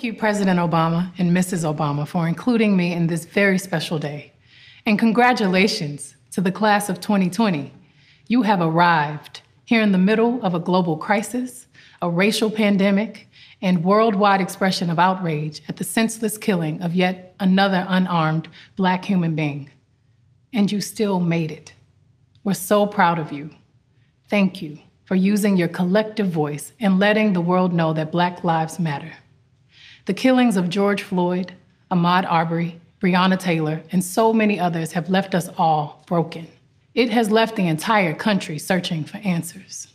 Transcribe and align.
Thank 0.00 0.14
you, 0.14 0.18
President 0.18 0.58
Obama 0.58 1.12
and 1.18 1.30
Mrs. 1.36 1.70
Obama, 1.70 2.08
for 2.08 2.26
including 2.26 2.74
me 2.74 2.94
in 2.94 3.06
this 3.06 3.26
very 3.26 3.58
special 3.58 3.98
day. 3.98 4.32
And 4.86 4.98
congratulations 4.98 6.16
to 6.30 6.40
the 6.40 6.50
class 6.50 6.88
of 6.88 7.02
2020. 7.02 7.70
You 8.26 8.40
have 8.40 8.62
arrived 8.62 9.42
here 9.66 9.82
in 9.82 9.92
the 9.92 9.98
middle 9.98 10.42
of 10.42 10.54
a 10.54 10.58
global 10.58 10.96
crisis, 10.96 11.66
a 12.00 12.08
racial 12.08 12.50
pandemic, 12.50 13.28
and 13.60 13.84
worldwide 13.84 14.40
expression 14.40 14.88
of 14.88 14.98
outrage 14.98 15.60
at 15.68 15.76
the 15.76 15.84
senseless 15.84 16.38
killing 16.38 16.80
of 16.80 16.94
yet 16.94 17.34
another 17.38 17.84
unarmed 17.86 18.48
Black 18.76 19.04
human 19.04 19.34
being. 19.34 19.68
And 20.54 20.72
you 20.72 20.80
still 20.80 21.20
made 21.20 21.52
it. 21.52 21.74
We're 22.42 22.54
so 22.54 22.86
proud 22.86 23.18
of 23.18 23.32
you. 23.32 23.50
Thank 24.30 24.62
you 24.62 24.78
for 25.04 25.14
using 25.14 25.58
your 25.58 25.68
collective 25.68 26.28
voice 26.28 26.72
and 26.80 26.98
letting 26.98 27.34
the 27.34 27.42
world 27.42 27.74
know 27.74 27.92
that 27.92 28.10
Black 28.10 28.42
lives 28.44 28.78
matter. 28.78 29.12
The 30.06 30.14
killings 30.14 30.56
of 30.56 30.70
George 30.70 31.02
Floyd, 31.02 31.52
Ahmaud 31.90 32.24
Arbery, 32.30 32.80
Breonna 33.02 33.38
Taylor, 33.38 33.82
and 33.92 34.02
so 34.02 34.32
many 34.32 34.58
others 34.58 34.92
have 34.92 35.10
left 35.10 35.34
us 35.34 35.48
all 35.58 36.04
broken. 36.06 36.46
It 36.94 37.10
has 37.10 37.30
left 37.30 37.56
the 37.56 37.66
entire 37.66 38.14
country 38.14 38.58
searching 38.58 39.04
for 39.04 39.18
answers. 39.18 39.88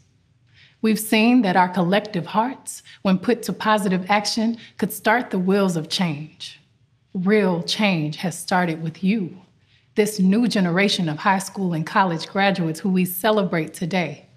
We've 0.81 0.99
seen 0.99 1.41
that 1.41 1.55
our 1.55 1.69
collective 1.69 2.27
hearts, 2.27 2.83
when 3.01 3.17
put 3.17 3.41
to 3.43 3.53
positive 3.53 4.05
action, 4.09 4.57
could 4.77 4.93
start 4.93 5.31
the 5.31 5.39
wheels 5.39 5.75
of 5.75 5.89
change. 5.89 6.59
Real 7.13 7.63
change 7.63 8.17
has 8.17 8.37
started 8.37 8.83
with 8.83 9.03
you, 9.03 9.41
this 9.95 10.19
new 10.19 10.47
generation 10.47 11.09
of 11.09 11.17
high 11.17 11.39
school 11.39 11.73
and 11.73 11.85
college 11.85 12.27
graduates 12.27 12.79
who 12.79 12.89
we 12.89 13.05
celebrate 13.05 13.73
today. 13.73 14.27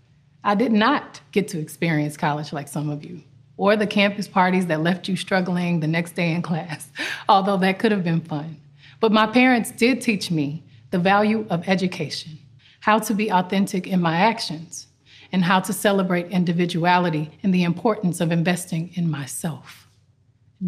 I 0.42 0.54
did 0.54 0.72
not 0.72 1.20
get 1.32 1.48
to 1.48 1.58
experience 1.58 2.16
college 2.16 2.52
like 2.52 2.68
some 2.68 2.88
of 2.88 3.04
you 3.04 3.22
or 3.58 3.76
the 3.76 3.86
campus 3.86 4.26
parties 4.26 4.66
that 4.68 4.80
left 4.80 5.08
you 5.08 5.16
struggling 5.16 5.80
the 5.80 5.86
next 5.86 6.14
day 6.14 6.32
in 6.32 6.40
class, 6.50 6.90
although 7.28 7.58
that 7.58 7.78
could 7.78 7.92
have 7.92 8.04
been 8.04 8.22
fun. 8.22 8.56
But 9.00 9.12
my 9.12 9.26
parents 9.26 9.70
did 9.70 10.00
teach 10.00 10.30
me 10.30 10.62
the 10.90 10.98
value 10.98 11.46
of 11.50 11.68
education, 11.68 12.38
how 12.80 12.98
to 13.00 13.12
be 13.12 13.30
authentic 13.30 13.86
in 13.86 14.00
my 14.00 14.16
actions, 14.16 14.86
and 15.30 15.44
how 15.44 15.60
to 15.60 15.72
celebrate 15.72 16.30
individuality 16.30 17.30
and 17.42 17.52
the 17.52 17.64
importance 17.64 18.20
of 18.20 18.32
investing 18.32 18.90
in 18.94 19.10
myself. 19.10 19.88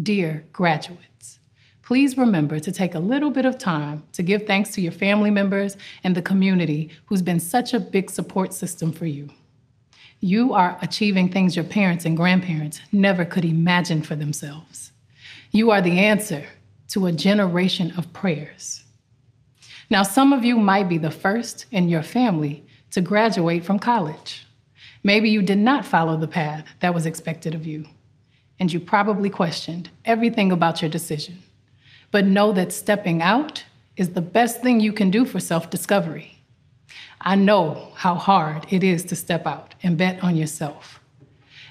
Dear 0.03 0.45
graduates, 0.53 1.39
please 1.81 2.17
remember 2.17 2.59
to 2.59 2.71
take 2.71 2.93
a 2.93 2.99
little 2.99 3.31
bit 3.31 3.45
of 3.45 3.57
time 3.57 4.03
to 4.13 4.23
give 4.23 4.45
thanks 4.45 4.71
to 4.71 4.81
your 4.81 4.91
family 4.91 5.31
members 5.31 5.75
and 6.03 6.15
the 6.15 6.21
community 6.21 6.89
who's 7.07 7.21
been 7.21 7.39
such 7.39 7.73
a 7.73 7.79
big 7.79 8.09
support 8.09 8.53
system 8.53 8.93
for 8.93 9.07
you. 9.07 9.29
You 10.23 10.53
are 10.53 10.77
achieving 10.83 11.29
things 11.29 11.55
your 11.55 11.65
parents 11.65 12.05
and 12.05 12.15
grandparents 12.15 12.79
never 12.91 13.25
could 13.25 13.43
imagine 13.43 14.03
for 14.03 14.15
themselves. 14.15 14.91
You 15.49 15.71
are 15.71 15.81
the 15.81 15.97
answer 15.97 16.45
to 16.89 17.07
a 17.07 17.11
generation 17.11 17.91
of 17.97 18.13
prayers. 18.13 18.83
Now, 19.89 20.03
some 20.03 20.31
of 20.31 20.45
you 20.45 20.57
might 20.57 20.87
be 20.87 20.99
the 20.99 21.09
first 21.09 21.65
in 21.71 21.89
your 21.89 22.03
family 22.03 22.63
to 22.91 23.01
graduate 23.01 23.65
from 23.65 23.79
college. 23.79 24.45
Maybe 25.03 25.27
you 25.27 25.41
did 25.41 25.57
not 25.57 25.87
follow 25.87 26.15
the 26.17 26.27
path 26.27 26.65
that 26.81 26.93
was 26.93 27.07
expected 27.07 27.55
of 27.55 27.65
you, 27.65 27.85
and 28.59 28.71
you 28.71 28.79
probably 28.79 29.29
questioned 29.29 29.89
everything 30.05 30.51
about 30.51 30.83
your 30.83 30.91
decision. 30.91 31.41
But 32.11 32.25
know 32.27 32.51
that 32.51 32.71
stepping 32.71 33.23
out 33.23 33.63
is 33.97 34.09
the 34.09 34.21
best 34.21 34.61
thing 34.61 34.79
you 34.79 34.93
can 34.93 35.09
do 35.09 35.25
for 35.25 35.39
self 35.39 35.71
discovery. 35.71 36.40
I 37.21 37.35
know 37.35 37.91
how 37.95 38.15
hard 38.15 38.65
it 38.69 38.83
is 38.83 39.03
to 39.05 39.15
step 39.15 39.45
out 39.45 39.75
and 39.83 39.97
bet 39.97 40.23
on 40.23 40.35
yourself. 40.35 40.99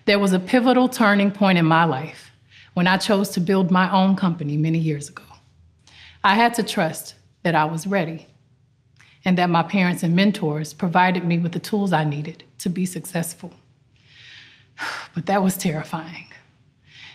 There 0.04 0.18
was 0.18 0.32
a 0.32 0.40
pivotal 0.40 0.88
turning 0.88 1.30
point 1.30 1.58
in 1.58 1.64
my 1.66 1.84
life 1.84 2.30
when 2.74 2.86
I 2.86 2.96
chose 2.96 3.30
to 3.30 3.40
build 3.40 3.70
my 3.70 3.90
own 3.90 4.16
company 4.16 4.56
many 4.56 4.78
years 4.78 5.08
ago. 5.08 5.24
I 6.22 6.34
had 6.34 6.54
to 6.54 6.62
trust 6.62 7.14
that 7.42 7.54
I 7.54 7.64
was 7.64 7.86
ready 7.86 8.26
and 9.24 9.36
that 9.38 9.50
my 9.50 9.62
parents 9.62 10.02
and 10.02 10.14
mentors 10.14 10.72
provided 10.72 11.24
me 11.24 11.38
with 11.38 11.52
the 11.52 11.58
tools 11.58 11.92
I 11.92 12.04
needed 12.04 12.44
to 12.58 12.68
be 12.68 12.86
successful. 12.86 13.52
But 15.14 15.26
that 15.26 15.42
was 15.42 15.56
terrifying. 15.56 16.28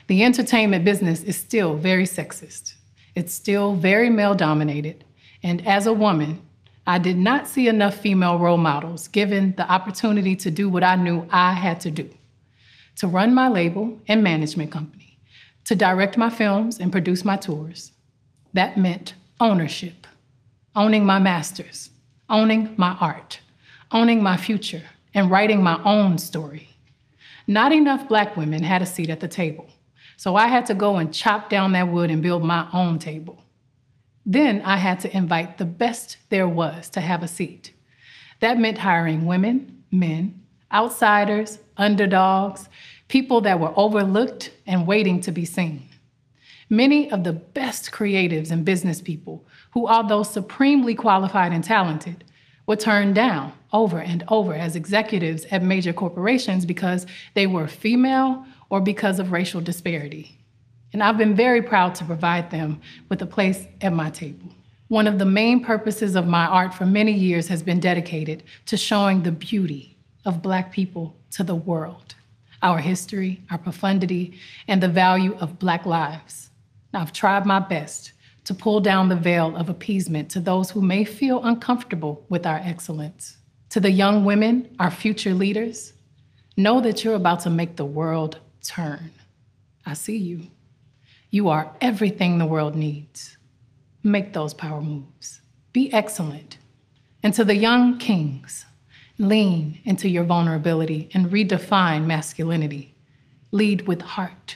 The 0.08 0.24
entertainment 0.24 0.86
business 0.86 1.24
is 1.24 1.36
still 1.36 1.76
very 1.76 2.06
sexist. 2.06 2.76
It's 3.16 3.34
still 3.34 3.74
very 3.76 4.10
male 4.10 4.36
dominated. 4.36 5.04
And 5.42 5.66
as 5.66 5.88
a 5.88 5.94
woman, 5.94 6.42
I 6.88 7.00
did 7.00 7.18
not 7.18 7.48
see 7.48 7.68
enough 7.68 7.96
female 7.96 8.38
role 8.38 8.58
models 8.58 9.08
given 9.08 9.56
the 9.58 9.70
opportunity 9.72 10.36
to 10.38 10.52
do 10.52 10.70
what 10.70 10.84
I 10.84 10.96
knew 10.96 11.28
I 11.32 11.54
had 11.54 11.80
to 11.82 11.92
do 11.92 12.10
to 12.98 13.08
run 13.08 13.34
my 13.34 13.48
label 13.48 14.00
and 14.08 14.24
management 14.24 14.72
company, 14.72 15.18
to 15.66 15.76
direct 15.76 16.18
my 16.18 16.30
films 16.30 16.80
and 16.80 16.92
produce 16.92 17.26
my 17.26 17.36
tours. 17.36 17.92
That 18.54 18.78
meant 18.78 19.16
ownership, 19.40 20.08
owning 20.76 21.06
my 21.06 21.20
masters, 21.20 21.90
owning 22.30 22.74
my 22.78 22.96
art, 23.02 23.42
owning 23.92 24.24
my 24.24 24.38
future, 24.38 24.84
and 25.14 25.30
writing 25.30 25.62
my 25.62 25.82
own 25.84 26.18
story. 26.18 26.70
Not 27.48 27.72
enough 27.72 28.08
Black 28.08 28.38
women 28.38 28.64
had 28.64 28.82
a 28.82 28.86
seat 28.86 29.10
at 29.10 29.20
the 29.20 29.28
table, 29.28 29.70
so 30.18 30.36
I 30.36 30.48
had 30.48 30.66
to 30.68 30.74
go 30.74 30.98
and 30.98 31.14
chop 31.14 31.50
down 31.50 31.74
that 31.74 31.90
wood 31.90 32.10
and 32.10 32.24
build 32.24 32.44
my 32.44 32.68
own 32.74 32.98
table. 32.98 33.44
Then 34.26 34.62
I 34.64 34.78
had 34.78 35.00
to 35.02 35.16
invite 35.16 35.58
the 35.58 35.66
best 35.66 36.18
there 36.30 36.48
was 36.48 36.90
to 36.90 37.02
have 37.02 37.22
a 37.22 37.28
seat. 37.28 37.74
That 38.40 38.58
meant 38.58 38.80
hiring 38.80 39.26
women, 39.26 39.84
men, 39.92 40.42
outsiders, 40.74 41.60
underdogs, 41.78 42.68
people 43.08 43.42
that 43.42 43.60
were 43.60 43.74
overlooked 43.76 44.52
and 44.66 44.88
waiting 44.88 45.22
to 45.22 45.32
be 45.32 45.46
seen. 45.46 45.84
Many 46.70 47.12
of 47.12 47.24
the 47.24 47.34
best 47.34 47.92
creatives 47.92 48.50
and 48.50 48.66
business 48.66 49.00
people, 49.00 49.46
who, 49.72 49.88
although 49.88 50.24
supremely 50.24 50.96
qualified 50.96 51.54
and 51.54 51.64
talented, 51.64 52.24
were 52.66 52.76
turned 52.76 53.14
down 53.14 53.54
over 53.72 54.00
and 54.00 54.24
over 54.30 54.56
as 54.56 54.76
executives 54.76 55.46
at 55.52 55.62
major 55.62 55.94
corporations 55.94 56.66
because 56.66 57.06
they 57.36 57.46
were 57.46 57.68
female 57.68 58.44
or 58.70 58.82
because 58.82 59.20
of 59.20 59.32
racial 59.32 59.62
disparity 59.62 60.40
and 60.96 61.04
I've 61.04 61.18
been 61.18 61.36
very 61.36 61.62
proud 61.62 61.94
to 61.96 62.06
provide 62.06 62.52
them 62.52 62.80
with 63.10 63.22
a 63.22 63.26
place 63.26 63.68
at 63.82 63.92
my 63.92 64.10
table. 64.10 64.48
One 64.88 65.08
of 65.08 65.20
the 65.20 65.26
main 65.26 65.62
purposes 65.62 66.16
of 66.16 66.26
my 66.26 66.46
art 66.46 66.74
for 66.74 66.86
many 66.86 67.12
years 67.12 67.50
has 67.50 67.62
been 67.62 67.82
dedicated 67.82 68.44
to 68.68 68.78
showing 68.78 69.22
the 69.22 69.34
beauty 69.34 69.98
of 70.24 70.42
Black 70.42 70.72
people 70.72 71.14
to 71.32 71.44
the 71.44 71.54
world, 71.54 72.16
our 72.62 72.78
history, 72.78 73.42
our 73.52 73.58
profundity, 73.58 74.40
and 74.70 74.82
the 74.82 74.88
value 74.88 75.36
of 75.42 75.60
Black 75.60 75.86
lives. 75.86 76.50
I've 76.94 77.12
tried 77.12 77.46
my 77.46 77.60
best 77.60 78.14
to 78.46 78.54
pull 78.54 78.80
down 78.80 79.10
the 79.10 79.18
veil 79.18 79.54
of 79.58 79.68
appeasement 79.68 80.32
to 80.32 80.40
those 80.40 80.72
who 80.72 80.82
may 80.82 81.04
feel 81.04 81.44
uncomfortable 81.44 82.26
with 82.30 82.46
our 82.46 82.62
excellence. 82.64 83.36
To 83.72 83.82
the 83.82 83.92
young 83.92 84.24
women, 84.24 84.74
our 84.80 84.92
future 84.92 85.34
leaders, 85.34 85.92
know 86.56 86.80
that 86.80 87.04
you're 87.04 87.16
about 87.16 87.42
to 87.42 87.50
make 87.50 87.76
the 87.76 87.84
world 87.84 88.40
turn. 88.64 89.12
I 89.86 89.94
see 89.94 90.16
you. 90.16 90.48
You 91.36 91.50
are 91.50 91.76
everything 91.82 92.38
the 92.38 92.46
world 92.46 92.78
needs. 92.78 93.36
Make 94.02 94.32
those 94.32 94.54
power 94.54 94.80
moves. 94.80 95.42
Be 95.74 95.92
excellent. 95.92 96.58
And 97.24 97.34
to 97.34 97.44
the 97.44 97.58
young 97.58 97.98
kings, 97.98 98.64
lean 99.18 99.82
into 99.84 100.08
your 100.08 100.24
vulnerability 100.24 101.10
and 101.14 101.26
redefine 101.26 102.06
masculinity. 102.06 102.96
Lead 103.52 103.86
with 103.86 104.02
heart. 104.02 104.56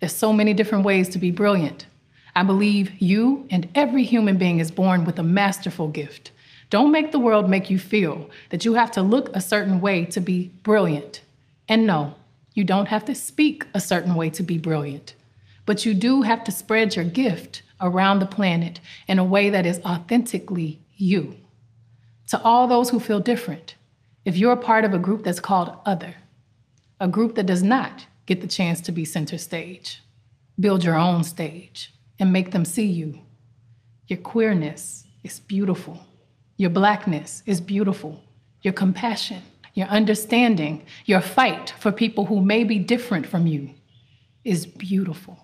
There's 0.00 0.12
so 0.12 0.32
many 0.32 0.52
different 0.52 0.84
ways 0.84 1.08
to 1.10 1.18
be 1.20 1.30
brilliant. 1.30 1.86
I 2.34 2.42
believe 2.42 3.00
you 3.00 3.46
and 3.48 3.68
every 3.76 4.02
human 4.02 4.36
being 4.36 4.58
is 4.58 4.72
born 4.72 5.04
with 5.04 5.20
a 5.20 5.22
masterful 5.22 5.86
gift. 5.86 6.32
Don't 6.70 6.90
make 6.90 7.12
the 7.12 7.20
world 7.20 7.48
make 7.48 7.70
you 7.70 7.78
feel 7.78 8.28
that 8.50 8.64
you 8.64 8.74
have 8.74 8.90
to 8.90 9.02
look 9.02 9.28
a 9.28 9.40
certain 9.40 9.80
way 9.80 10.06
to 10.06 10.20
be 10.20 10.50
brilliant. 10.64 11.20
And 11.68 11.86
no, 11.86 12.16
you 12.52 12.64
don't 12.64 12.88
have 12.88 13.04
to 13.04 13.14
speak 13.14 13.68
a 13.74 13.80
certain 13.80 14.16
way 14.16 14.28
to 14.30 14.42
be 14.42 14.58
brilliant. 14.58 15.14
But 15.66 15.86
you 15.86 15.94
do 15.94 16.22
have 16.22 16.44
to 16.44 16.52
spread 16.52 16.96
your 16.96 17.04
gift 17.04 17.62
around 17.80 18.18
the 18.18 18.26
planet 18.26 18.80
in 19.08 19.18
a 19.18 19.24
way 19.24 19.50
that 19.50 19.66
is 19.66 19.80
authentically 19.80 20.80
you. 20.96 21.36
To 22.28 22.42
all 22.42 22.66
those 22.66 22.90
who 22.90 23.00
feel 23.00 23.20
different, 23.20 23.74
if 24.24 24.36
you're 24.36 24.52
a 24.52 24.56
part 24.56 24.84
of 24.84 24.94
a 24.94 24.98
group 24.98 25.24
that's 25.24 25.40
called 25.40 25.76
other, 25.84 26.14
a 27.00 27.08
group 27.08 27.34
that 27.34 27.46
does 27.46 27.62
not 27.62 28.06
get 28.26 28.40
the 28.40 28.46
chance 28.46 28.80
to 28.82 28.92
be 28.92 29.04
center 29.04 29.38
stage, 29.38 30.02
build 30.58 30.84
your 30.84 30.96
own 30.96 31.24
stage 31.24 31.92
and 32.18 32.32
make 32.32 32.52
them 32.52 32.64
see 32.64 32.86
you. 32.86 33.20
Your 34.06 34.18
queerness 34.18 35.04
is 35.22 35.40
beautiful. 35.40 36.06
Your 36.56 36.70
blackness 36.70 37.42
is 37.46 37.60
beautiful. 37.60 38.22
Your 38.62 38.72
compassion, 38.72 39.42
your 39.74 39.88
understanding, 39.88 40.84
your 41.04 41.20
fight 41.20 41.74
for 41.78 41.92
people 41.92 42.26
who 42.26 42.40
may 42.40 42.64
be 42.64 42.78
different 42.78 43.26
from 43.26 43.46
you 43.46 43.70
is 44.44 44.66
beautiful. 44.66 45.38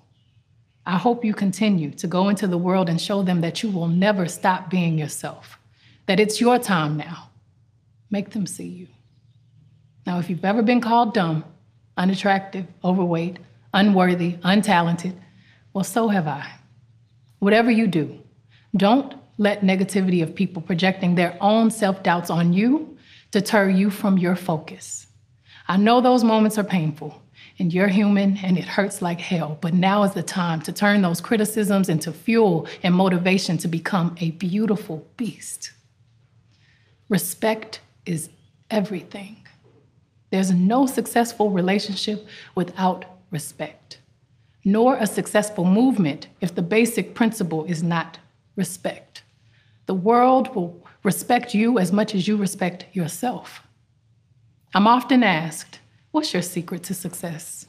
I 0.91 0.99
hope 0.99 1.25
you 1.25 1.35
continue 1.35 1.93
to 1.93 2.09
go 2.09 2.29
into 2.29 2.49
the 2.49 2.59
world 2.59 2.89
and 2.89 3.01
show 3.01 3.23
them 3.23 3.43
that 3.43 3.63
you 3.63 3.71
will 3.71 3.87
never 3.87 4.27
stop 4.27 4.69
being 4.69 4.99
yourself, 4.99 5.57
that 6.07 6.19
it's 6.19 6.41
your 6.41 6.59
time 6.59 6.97
now. 6.97 7.31
Make 8.11 8.31
them 8.31 8.45
see 8.45 8.67
you. 8.67 8.89
Now, 10.05 10.19
if 10.19 10.29
you've 10.29 10.45
ever 10.45 10.63
been 10.63 10.81
called 10.81 11.15
dumb, 11.15 11.45
unattractive, 11.97 12.67
overweight, 12.83 13.39
unworthy, 13.73 14.33
untalented. 14.39 15.15
Well, 15.73 15.85
so 15.85 16.09
have 16.09 16.27
I. 16.27 16.45
Whatever 17.39 17.71
you 17.71 17.87
do, 17.87 18.19
don't 18.77 19.15
let 19.39 19.61
negativity 19.61 20.25
of 20.25 20.35
people 20.35 20.61
projecting 20.61 21.15
their 21.15 21.39
own 21.41 21.71
self 21.71 22.03
doubts 22.03 22.31
on 22.31 22.53
you 22.53 22.99
deter 23.31 23.69
you 23.69 23.91
from 23.91 24.19
your 24.19 24.35
focus. 24.35 25.07
I 25.69 25.77
know 25.77 26.01
those 26.01 26.25
moments 26.25 26.59
are 26.59 26.65
painful, 26.65 27.23
and 27.61 27.75
you're 27.75 27.89
human 27.89 28.39
and 28.39 28.57
it 28.57 28.65
hurts 28.65 29.03
like 29.03 29.21
hell, 29.21 29.59
but 29.61 29.75
now 29.75 30.03
is 30.03 30.15
the 30.15 30.23
time 30.23 30.63
to 30.63 30.73
turn 30.73 31.03
those 31.03 31.21
criticisms 31.21 31.91
into 31.91 32.11
fuel 32.11 32.67
and 32.83 32.95
motivation 32.95 33.59
to 33.59 33.69
become 33.69 34.17
a 34.19 34.31
beautiful 34.33 35.07
beast. 35.19 35.73
Respect 37.11 37.81
is 38.07 38.31
everything. 38.71 39.37
There's 40.31 40.53
no 40.53 40.87
successful 40.87 41.51
relationship 41.51 42.27
without 42.55 43.05
respect, 43.31 43.99
nor 44.65 44.97
a 44.97 45.07
successful 45.07 45.65
movement 45.65 46.29
if 46.41 46.55
the 46.55 46.63
basic 46.63 47.15
principle 47.15 47.65
is 47.67 47.83
not 47.83 48.19
respect. 48.57 49.23
The 49.85 49.95
world 49.95 50.55
will 50.55 50.83
respect 51.03 51.55
you 51.55 51.79
as 51.79 51.93
much 51.93 52.15
as 52.15 52.27
you 52.27 52.39
respect 52.39 52.87
yourself. 52.95 53.63
I'm 54.73 54.87
often 54.87 55.23
asked, 55.23 55.81
What's 56.13 56.33
your 56.33 56.43
secret 56.43 56.83
to 56.85 56.95
success? 56.95 57.69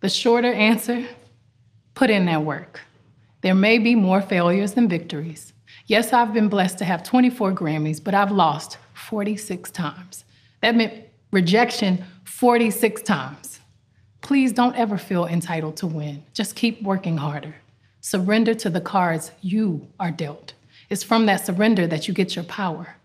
The 0.00 0.08
shorter 0.08 0.52
answer 0.52 1.06
put 1.94 2.08
in 2.08 2.24
that 2.24 2.42
work. 2.42 2.80
There 3.42 3.54
may 3.54 3.78
be 3.78 3.94
more 3.94 4.22
failures 4.22 4.72
than 4.72 4.88
victories. 4.88 5.52
Yes, 5.86 6.14
I've 6.14 6.32
been 6.32 6.48
blessed 6.48 6.78
to 6.78 6.86
have 6.86 7.02
24 7.02 7.52
Grammys, 7.52 8.02
but 8.02 8.14
I've 8.14 8.30
lost 8.30 8.78
46 8.94 9.70
times. 9.70 10.24
That 10.62 10.76
meant 10.76 10.94
rejection 11.30 12.04
46 12.24 13.02
times. 13.02 13.60
Please 14.22 14.52
don't 14.52 14.76
ever 14.76 14.96
feel 14.96 15.26
entitled 15.26 15.76
to 15.78 15.86
win. 15.86 16.22
Just 16.32 16.56
keep 16.56 16.82
working 16.82 17.18
harder. 17.18 17.54
Surrender 18.00 18.54
to 18.54 18.70
the 18.70 18.80
cards 18.80 19.30
you 19.42 19.86
are 20.00 20.10
dealt. 20.10 20.54
It's 20.88 21.02
from 21.02 21.26
that 21.26 21.44
surrender 21.44 21.86
that 21.86 22.08
you 22.08 22.14
get 22.14 22.34
your 22.34 22.44
power. 22.46 22.96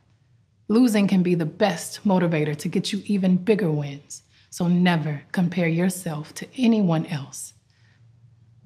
Losing 0.70 1.08
can 1.08 1.22
be 1.22 1.36
the 1.36 1.46
best 1.46 2.06
motivator 2.08 2.56
to 2.58 2.70
get 2.70 2.94
you 2.94 3.04
even 3.06 3.36
bigger 3.36 3.70
wins. 3.70 4.23
So 4.54 4.68
never 4.68 5.24
compare 5.32 5.68
yourself 5.68 6.36
to 6.36 6.48
anyone 6.56 7.08
else. 7.08 7.56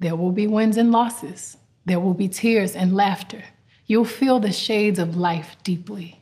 There 0.00 0.16
will 0.16 0.32
be 0.32 0.46
wins 0.46 0.76
and 0.76 0.92
losses. 0.92 1.56
There 1.86 1.98
will 1.98 2.12
be 2.12 2.28
tears 2.28 2.76
and 2.76 2.94
laughter. 2.94 3.42
You'll 3.86 4.04
feel 4.04 4.38
the 4.38 4.52
shades 4.52 4.98
of 4.98 5.16
life 5.16 5.56
deeply. 5.64 6.20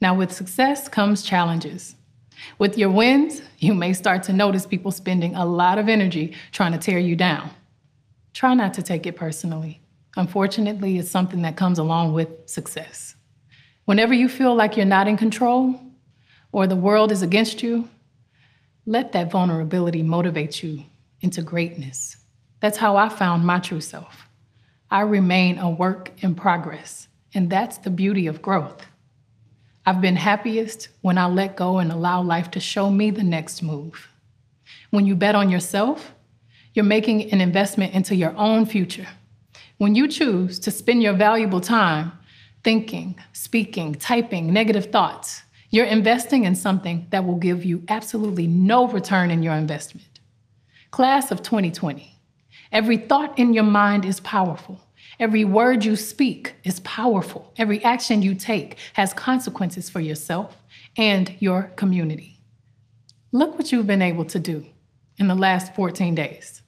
Now, 0.00 0.14
with 0.14 0.30
success 0.30 0.88
comes 0.88 1.24
challenges. 1.24 1.96
With 2.60 2.78
your 2.78 2.90
wins, 2.90 3.42
you 3.58 3.74
may 3.74 3.92
start 3.92 4.22
to 4.22 4.32
notice 4.32 4.66
people 4.66 4.92
spending 4.92 5.34
a 5.34 5.44
lot 5.44 5.78
of 5.78 5.88
energy 5.88 6.36
trying 6.52 6.70
to 6.70 6.78
tear 6.78 7.00
you 7.00 7.16
down. 7.16 7.50
Try 8.34 8.54
not 8.54 8.72
to 8.74 8.82
take 8.82 9.04
it 9.04 9.16
personally. 9.16 9.80
Unfortunately, 10.16 10.96
it's 10.96 11.10
something 11.10 11.42
that 11.42 11.56
comes 11.56 11.80
along 11.80 12.12
with 12.12 12.28
success. 12.48 13.16
Whenever 13.84 14.14
you 14.14 14.28
feel 14.28 14.54
like 14.54 14.76
you're 14.76 14.86
not 14.86 15.08
in 15.08 15.16
control 15.16 15.74
or 16.52 16.68
the 16.68 16.76
world 16.76 17.10
is 17.10 17.22
against 17.22 17.64
you, 17.64 17.88
let 18.88 19.12
that 19.12 19.30
vulnerability 19.30 20.02
motivate 20.02 20.62
you 20.62 20.82
into 21.20 21.42
greatness. 21.42 22.16
That's 22.60 22.78
how 22.78 22.96
I 22.96 23.10
found 23.10 23.44
my 23.44 23.58
true 23.58 23.82
self. 23.82 24.26
I 24.90 25.02
remain 25.02 25.58
a 25.58 25.68
work 25.68 26.10
in 26.22 26.34
progress, 26.34 27.06
and 27.34 27.50
that's 27.50 27.76
the 27.76 27.90
beauty 27.90 28.26
of 28.26 28.40
growth. 28.40 28.86
I've 29.84 30.00
been 30.00 30.16
happiest 30.16 30.88
when 31.02 31.18
I 31.18 31.26
let 31.26 31.54
go 31.54 31.80
and 31.80 31.92
allow 31.92 32.22
life 32.22 32.50
to 32.52 32.60
show 32.60 32.88
me 32.88 33.10
the 33.10 33.22
next 33.22 33.62
move. 33.62 34.08
When 34.88 35.04
you 35.04 35.14
bet 35.14 35.34
on 35.34 35.50
yourself, 35.50 36.14
you're 36.72 36.84
making 36.86 37.30
an 37.30 37.42
investment 37.42 37.92
into 37.92 38.14
your 38.14 38.34
own 38.38 38.64
future. 38.64 39.08
When 39.76 39.94
you 39.96 40.08
choose 40.08 40.58
to 40.60 40.70
spend 40.70 41.02
your 41.02 41.12
valuable 41.12 41.60
time 41.60 42.12
thinking, 42.64 43.18
speaking, 43.34 43.96
typing 43.96 44.50
negative 44.50 44.86
thoughts, 44.86 45.42
you're 45.70 45.86
investing 45.86 46.44
in 46.44 46.54
something 46.54 47.06
that 47.10 47.26
will 47.26 47.36
give 47.36 47.64
you 47.64 47.82
absolutely 47.88 48.46
no 48.46 48.88
return 48.88 49.30
in 49.30 49.42
your 49.42 49.54
investment. 49.54 50.20
Class 50.90 51.30
of 51.30 51.42
2020, 51.42 52.14
every 52.72 52.96
thought 52.96 53.38
in 53.38 53.52
your 53.52 53.64
mind 53.64 54.04
is 54.04 54.20
powerful. 54.20 54.80
Every 55.20 55.44
word 55.44 55.84
you 55.84 55.96
speak 55.96 56.54
is 56.64 56.80
powerful. 56.80 57.52
Every 57.58 57.82
action 57.84 58.22
you 58.22 58.34
take 58.34 58.78
has 58.94 59.12
consequences 59.12 59.90
for 59.90 60.00
yourself 60.00 60.56
and 60.96 61.34
your 61.40 61.64
community. 61.76 62.38
Look 63.32 63.58
what 63.58 63.72
you've 63.72 63.86
been 63.86 64.00
able 64.00 64.24
to 64.26 64.38
do 64.38 64.64
in 65.18 65.28
the 65.28 65.34
last 65.34 65.74
14 65.74 66.14
days. 66.14 66.62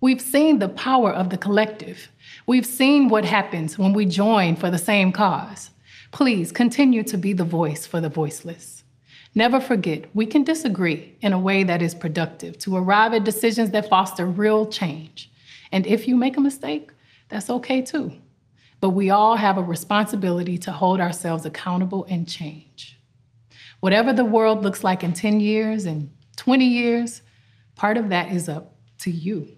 We've 0.00 0.20
seen 0.20 0.58
the 0.58 0.68
power 0.68 1.12
of 1.12 1.30
the 1.30 1.36
collective. 1.36 2.10
We've 2.46 2.66
seen 2.66 3.08
what 3.08 3.24
happens 3.24 3.78
when 3.78 3.92
we 3.92 4.06
join 4.06 4.56
for 4.56 4.70
the 4.70 4.78
same 4.78 5.12
cause. 5.12 5.70
Please 6.12 6.52
continue 6.52 7.02
to 7.04 7.16
be 7.16 7.32
the 7.32 7.42
voice 7.42 7.86
for 7.86 7.98
the 7.98 8.08
voiceless. 8.10 8.84
Never 9.34 9.60
forget, 9.60 10.04
we 10.14 10.26
can 10.26 10.44
disagree 10.44 11.16
in 11.22 11.32
a 11.32 11.38
way 11.38 11.64
that 11.64 11.80
is 11.80 11.94
productive 11.94 12.58
to 12.58 12.76
arrive 12.76 13.14
at 13.14 13.24
decisions 13.24 13.70
that 13.70 13.88
foster 13.88 14.26
real 14.26 14.66
change. 14.66 15.32
And 15.72 15.86
if 15.86 16.06
you 16.06 16.14
make 16.14 16.36
a 16.36 16.40
mistake, 16.40 16.90
that's 17.30 17.48
okay 17.48 17.80
too. 17.80 18.12
But 18.78 18.90
we 18.90 19.08
all 19.08 19.36
have 19.36 19.56
a 19.56 19.62
responsibility 19.62 20.58
to 20.58 20.70
hold 20.70 21.00
ourselves 21.00 21.46
accountable 21.46 22.04
and 22.10 22.28
change. 22.28 23.00
Whatever 23.80 24.12
the 24.12 24.24
world 24.24 24.62
looks 24.62 24.84
like 24.84 25.02
in 25.02 25.14
10 25.14 25.40
years 25.40 25.86
and 25.86 26.10
20 26.36 26.66
years, 26.66 27.22
part 27.74 27.96
of 27.96 28.10
that 28.10 28.30
is 28.30 28.50
up 28.50 28.74
to 28.98 29.10
you. 29.10 29.48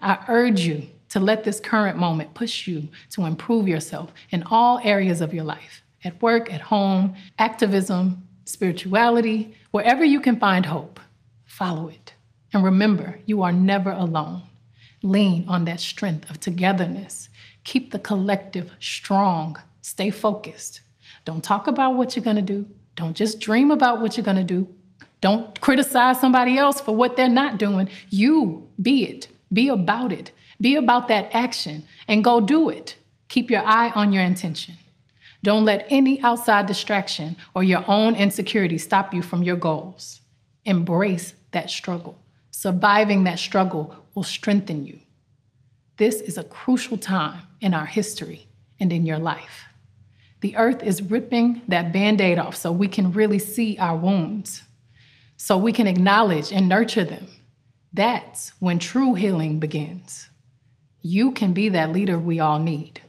I 0.00 0.24
urge 0.28 0.60
you 0.60 0.86
to 1.08 1.18
let 1.18 1.42
this 1.42 1.58
current 1.58 1.98
moment 1.98 2.32
push 2.32 2.68
you 2.68 2.90
to 3.10 3.26
improve 3.26 3.66
yourself 3.66 4.12
in 4.30 4.44
all 4.44 4.78
areas 4.84 5.20
of 5.20 5.34
your 5.34 5.44
life 5.44 5.82
at 6.04 6.20
work, 6.22 6.52
at 6.52 6.60
home, 6.60 7.14
activism, 7.38 8.26
spirituality, 8.44 9.54
wherever 9.70 10.04
you 10.04 10.20
can 10.20 10.38
find 10.38 10.66
hope. 10.66 11.00
Follow 11.44 11.88
it. 11.88 12.14
And 12.52 12.64
remember, 12.64 13.18
you 13.26 13.42
are 13.42 13.52
never 13.52 13.90
alone. 13.90 14.42
Lean 15.02 15.44
on 15.48 15.64
that 15.64 15.80
strength 15.80 16.28
of 16.30 16.40
togetherness. 16.40 17.28
Keep 17.64 17.90
the 17.90 17.98
collective 17.98 18.70
strong. 18.80 19.56
Stay 19.82 20.10
focused. 20.10 20.80
Don't 21.24 21.42
talk 21.42 21.66
about 21.66 21.94
what 21.94 22.14
you're 22.14 22.24
going 22.24 22.36
to 22.36 22.42
do. 22.42 22.66
Don't 22.94 23.16
just 23.16 23.40
dream 23.40 23.70
about 23.70 24.00
what 24.00 24.16
you're 24.16 24.24
going 24.24 24.36
to 24.36 24.44
do. 24.44 24.68
Don't 25.20 25.60
criticize 25.60 26.20
somebody 26.20 26.56
else 26.56 26.80
for 26.80 26.94
what 26.94 27.16
they're 27.16 27.28
not 27.28 27.58
doing. 27.58 27.88
You 28.10 28.68
be 28.80 29.04
it. 29.04 29.28
Be 29.52 29.68
about 29.68 30.12
it. 30.12 30.30
Be 30.60 30.76
about 30.76 31.08
that 31.08 31.28
action 31.32 31.84
and 32.08 32.24
go 32.24 32.40
do 32.40 32.70
it. 32.70 32.96
Keep 33.28 33.50
your 33.50 33.62
eye 33.64 33.90
on 33.94 34.12
your 34.12 34.22
intention. 34.22 34.76
Don't 35.46 35.64
let 35.64 35.86
any 35.90 36.20
outside 36.22 36.66
distraction 36.66 37.36
or 37.54 37.62
your 37.62 37.84
own 37.86 38.16
insecurity 38.16 38.78
stop 38.78 39.14
you 39.14 39.22
from 39.22 39.44
your 39.44 39.54
goals. 39.54 40.20
Embrace 40.64 41.34
that 41.52 41.70
struggle. 41.70 42.18
Surviving 42.50 43.22
that 43.22 43.38
struggle 43.38 43.94
will 44.16 44.24
strengthen 44.24 44.84
you. 44.84 44.98
This 45.98 46.20
is 46.20 46.36
a 46.36 46.42
crucial 46.42 46.98
time 46.98 47.42
in 47.60 47.74
our 47.74 47.86
history 47.86 48.48
and 48.80 48.92
in 48.92 49.06
your 49.06 49.20
life. 49.20 49.66
The 50.40 50.56
earth 50.56 50.82
is 50.82 51.00
ripping 51.00 51.62
that 51.68 51.92
band 51.92 52.20
aid 52.20 52.40
off 52.40 52.56
so 52.56 52.72
we 52.72 52.88
can 52.88 53.12
really 53.12 53.38
see 53.38 53.78
our 53.78 53.96
wounds, 53.96 54.64
so 55.36 55.56
we 55.56 55.72
can 55.72 55.86
acknowledge 55.86 56.50
and 56.52 56.68
nurture 56.68 57.04
them. 57.04 57.28
That's 57.92 58.48
when 58.58 58.80
true 58.80 59.14
healing 59.14 59.60
begins. 59.60 60.28
You 61.02 61.30
can 61.30 61.52
be 61.52 61.68
that 61.68 61.92
leader 61.92 62.18
we 62.18 62.40
all 62.40 62.58
need. 62.58 63.00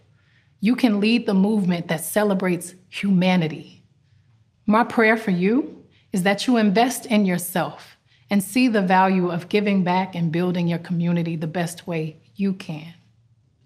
You 0.59 0.75
can 0.75 0.99
lead 0.99 1.25
the 1.25 1.35
movement 1.35 1.87
that 1.87 2.03
celebrates 2.03 2.73
humanity. 2.89 3.83
My 4.65 4.83
prayer 4.83 5.15
for 5.15 5.31
you 5.31 5.83
is 6.11 6.23
that 6.23 6.47
you 6.47 6.57
invest 6.57 7.05
in 7.05 7.25
yourself 7.25 7.97
and 8.29 8.43
see 8.43 8.67
the 8.67 8.81
value 8.81 9.29
of 9.29 9.49
giving 9.49 9.83
back 9.83 10.15
and 10.15 10.31
building 10.31 10.67
your 10.67 10.79
community 10.79 11.35
the 11.35 11.47
best 11.47 11.85
way 11.85 12.17
you 12.35 12.53
can. 12.53 12.93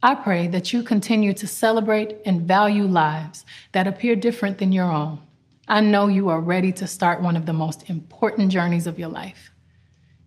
I 0.04 0.16
pray 0.16 0.48
that 0.48 0.74
you 0.74 0.84
continue 0.84 1.34
to 1.34 1.48
celebrate 1.48 2.18
and 2.26 2.42
value 2.42 2.86
lives 2.86 3.46
that 3.72 3.88
appear 3.88 4.16
different 4.16 4.58
than 4.58 4.72
your 4.72 4.92
own. 4.92 5.22
I 5.68 5.80
know 5.80 6.08
you 6.08 6.30
are 6.30 6.42
ready 6.42 6.72
to 6.74 6.88
start 6.88 7.22
one 7.22 7.38
of 7.38 7.46
the 7.46 7.54
most 7.54 7.90
important 7.90 8.52
journeys 8.52 8.88
of 8.88 9.00
your 9.00 9.10
life. 9.10 9.52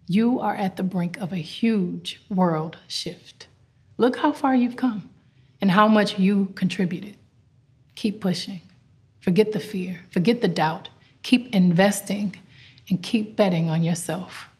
You 0.06 0.40
are 0.40 0.54
at 0.54 0.76
the 0.76 0.82
brink 0.82 1.18
of 1.18 1.32
a 1.32 1.36
huge 1.36 2.22
world 2.30 2.78
shift. 2.88 3.48
Look 3.98 4.16
how 4.16 4.32
far 4.32 4.54
you've 4.54 4.76
come 4.76 5.10
and 5.64 5.70
how 5.70 5.88
much 5.88 6.18
you 6.18 6.52
contributed. 6.56 7.16
Keep 7.94 8.20
pushing. 8.20 8.60
Forget 9.20 9.52
the 9.52 9.60
fear, 9.60 10.02
forget 10.10 10.42
the 10.42 10.48
doubt. 10.62 10.90
Keep 11.22 11.54
investing 11.54 12.36
and 12.90 13.02
keep 13.02 13.34
betting 13.34 13.70
on 13.70 13.82
yourself. 13.82 14.50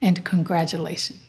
And 0.00 0.24
congratulations. 0.24 1.21